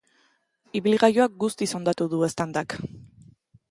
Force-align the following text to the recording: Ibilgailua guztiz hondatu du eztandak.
Ibilgailua 0.79 1.29
guztiz 1.45 1.69
hondatu 1.81 2.11
du 2.15 2.27
eztandak. 2.33 2.79